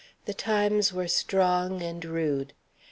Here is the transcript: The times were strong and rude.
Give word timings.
The 0.25 0.33
times 0.33 0.91
were 0.91 1.07
strong 1.07 1.83
and 1.83 2.03
rude. 2.03 2.53